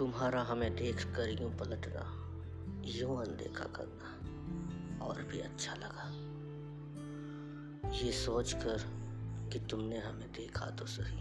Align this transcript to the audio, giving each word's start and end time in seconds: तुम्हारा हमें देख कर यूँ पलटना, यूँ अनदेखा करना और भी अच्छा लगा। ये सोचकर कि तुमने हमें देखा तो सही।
तुम्हारा 0.00 0.42
हमें 0.42 0.76
देख 0.76 1.04
कर 1.04 1.42
यूँ 1.42 1.50
पलटना, 1.50 2.04
यूँ 2.84 3.20
अनदेखा 3.20 3.64
करना 3.64 5.04
और 5.04 5.22
भी 5.22 5.40
अच्छा 5.40 5.74
लगा। 5.74 6.06
ये 7.98 8.12
सोचकर 8.12 8.78
कि 9.52 9.58
तुमने 9.58 9.98
हमें 9.98 10.32
देखा 10.32 10.66
तो 10.70 10.86
सही। 10.86 11.19